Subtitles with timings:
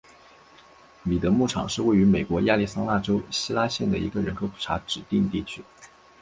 [1.03, 5.63] 米德牧场是位于美国亚利桑那州希拉县的一个人口普查指定地区。